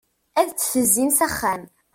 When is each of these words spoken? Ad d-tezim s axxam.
Ad 0.39 0.47
d-tezim 0.51 1.09
s 1.17 1.19
axxam. 1.27 1.63